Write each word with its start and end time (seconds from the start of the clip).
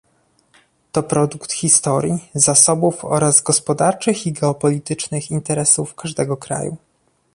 To 0.91 1.03
produkt 1.03 1.53
historii, 1.53 2.29
zasobów 2.33 3.05
oraz 3.05 3.41
gospodarczych 3.43 4.27
i 4.27 4.31
geopolitycznych 4.33 5.31
interesów 5.31 5.95
każdego 5.95 6.37
kraju 6.37 6.77